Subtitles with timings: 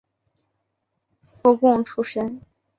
[1.21, 2.41] 附贡出身。